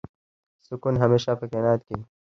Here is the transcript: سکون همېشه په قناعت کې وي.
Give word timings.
سکون 0.67 0.95
همېشه 1.03 1.31
په 1.39 1.45
قناعت 1.51 1.81
کې 1.87 1.93
وي. 1.97 2.05